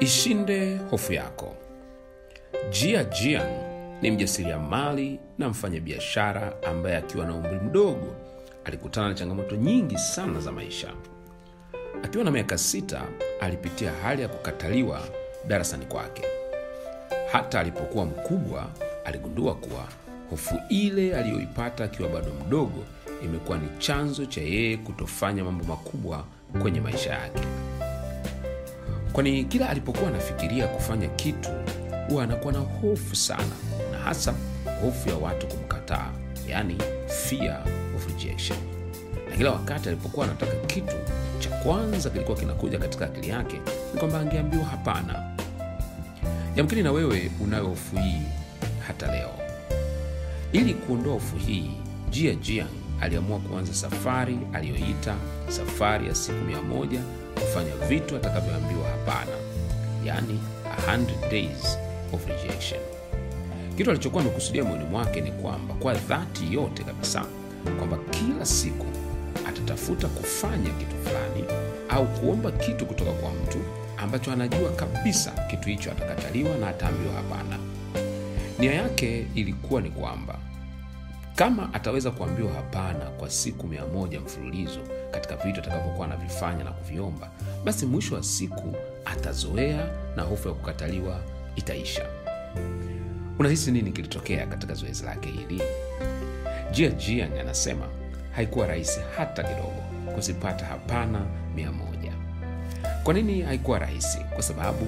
[0.00, 1.54] ishinde hofu yako.
[2.70, 3.46] Jia jian
[4.02, 8.14] ni mjasiriamali na mfanyabiashara ambaye akiwa na umri mdogo
[8.64, 10.88] alikutana na changamoto nyingi sana za maisha.
[12.02, 13.02] Akiwa na miaka sita
[13.40, 15.00] alipitia hali ya kukataliwa
[15.48, 16.22] darasani kwake.
[17.32, 18.70] Hata alipokuwa mkubwa
[19.04, 19.88] aligundua kuwa
[20.30, 22.84] hofu ile aliyoipata akiwa bado mdogo
[23.24, 26.24] imekuwa ni chanzo cha yeye kutofanya mambo makubwa
[26.62, 27.40] kwenye maisha yake
[29.12, 31.48] kwani kila alipokuwa anafikiria kufanya kitu
[32.08, 33.52] huwa anakuwa na hofu sana
[33.92, 34.34] na hasa
[34.82, 36.10] hofu ya watu kumkataa
[36.48, 36.76] yani
[37.08, 37.62] fear
[37.96, 38.58] of rejection.
[39.30, 40.94] Na kila wakati alipokuwa anataka kitu
[41.38, 43.60] cha kwanza kilikuwa kinakuja katika akili yake
[43.94, 45.22] ni kwamba angeambiwa hapana.
[46.56, 48.22] Yamkini na wewe unayo hofu hii
[48.86, 49.30] hata leo.
[50.52, 51.70] Ili kuondoa hofu hii
[52.10, 52.66] jia jia
[53.00, 55.14] aliamua kuanza safari aliyoita
[55.48, 57.00] safari ya siku mia moja
[57.56, 59.36] kufanya vitu atakavyoambiwa hapana.
[60.04, 60.40] Yani
[60.86, 61.78] 100 days
[62.12, 62.80] of rejection.
[63.76, 67.24] Kitu alichokuwa amekusudia moyoni mwake ni kwamba kwa dhati yote kabisa
[67.78, 68.86] kwamba kila siku
[69.48, 71.44] atatafuta kufanya kitu fulani
[71.88, 73.58] au kuomba kitu kutoka kwa mtu
[73.98, 77.58] ambacho anajua kabisa kitu hicho atakataliwa na ataambiwa hapana.
[78.58, 80.38] Nia yake ilikuwa ni kwamba
[81.36, 87.30] kama ataweza kuambiwa hapana kwa siku mia moja mfululizo katika vitu atakavyokuwa anavifanya na kuviomba
[87.64, 91.20] basi mwisho wa siku atazoea na hofu ya kukataliwa
[91.56, 92.06] itaisha.
[93.38, 95.62] Unahisi nini kilitokea katika zoezi lake hili?
[96.70, 97.86] Jia jiang anasema
[98.32, 99.82] haikuwa rahisi hata kidogo
[100.14, 101.20] kuzipata hapana
[101.54, 102.12] mia moja.
[103.04, 104.18] Kwa nini haikuwa rahisi?
[104.34, 104.86] Kwa sababu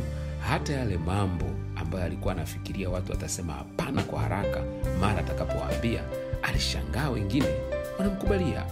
[0.48, 4.62] hata yale mambo ambayo alikuwa anafikiria watu watasema hapana kwa haraka
[5.00, 6.02] mara atakapowaambia
[6.42, 7.46] alishangaa wengine
[7.98, 8.64] wanamkubalia.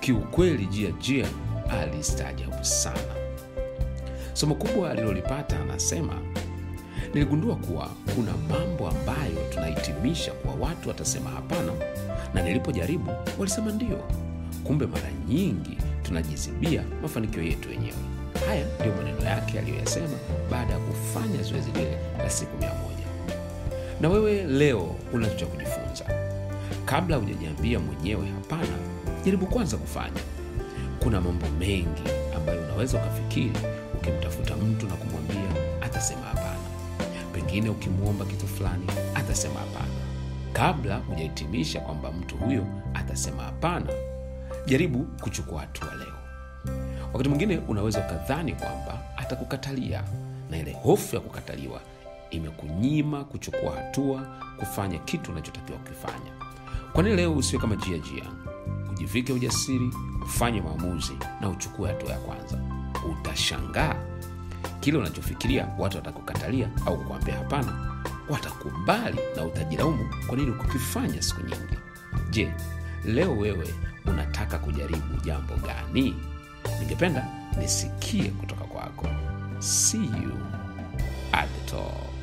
[0.00, 1.26] Kiukweli jia jia
[1.70, 3.14] alistaajabu sana.
[4.32, 6.14] Somo kubwa alilolipata anasema
[7.14, 11.72] niligundua kuwa kuna mambo ambayo tunahitimisha kuwa watu watasema hapana
[12.34, 13.98] na nilipojaribu walisema ndio.
[14.64, 17.94] Kumbe mara nyingi tunajizibia mafanikio yetu wenyewe.
[18.46, 20.16] Haya ndiyo maneno yake aliyoyasema
[20.50, 23.04] baada ya kufanya zoezi lile la siku mia moja.
[24.00, 26.04] Na wewe leo unacho cha kujifunza
[26.90, 28.78] kabla hujajiambia mwenyewe hapana.
[29.24, 30.20] Jaribu kwanza kufanya.
[31.02, 32.02] Kuna mambo mengi
[32.36, 33.52] ambayo unaweza ukafikiri
[33.94, 36.58] ukimtafuta mtu na kumwambia atasema hapana.
[37.32, 39.94] Pengine ukimwomba kitu fulani atasema hapana.
[40.52, 43.86] Kabla hujahitimisha kwamba mtu huyo atasema hapana
[44.66, 46.14] jaribu kuchukua hatua leo.
[47.12, 50.02] Wakati mwingine unaweza ukadhani kwamba atakukatalia
[50.50, 51.80] na ile hofu ya kukataliwa
[52.30, 54.26] imekunyima kuchukua hatua
[54.58, 56.47] kufanya kitu unachotakiwa kukifanya
[56.98, 58.24] kwanini leo usiwe kama jia jia
[58.90, 59.90] ujivike ujasiri
[60.22, 62.60] ufanye maamuzi na uchukue hatua ya kwanza.
[63.10, 63.94] Utashangaa.
[64.80, 71.78] Kile unachofikiria watu watakukatalia au kukuambia hapana watakubali na utajilaumu kwa nini kukifanya siku nyingi.
[72.30, 72.52] Je
[73.04, 73.74] leo wewe
[74.06, 76.16] unataka kujaribu jambo gani?
[76.80, 77.26] Ningependa
[77.58, 79.06] nisikie kutoka kwako.
[79.58, 80.32] See you
[81.32, 82.17] at the top